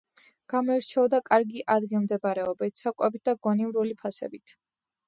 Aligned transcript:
გამოირჩეოდა 0.53 1.19
კარგი 1.27 1.63
ადგილმდებარეობით, 1.75 2.85
საკვებით 2.85 3.27
და 3.31 3.39
გონივრული 3.49 3.97
ფასებით. 4.05 4.59